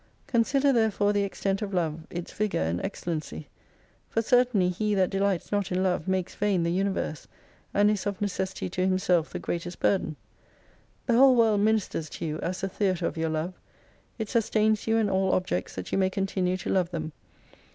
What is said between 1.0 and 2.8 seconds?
the extent of Love, its vigour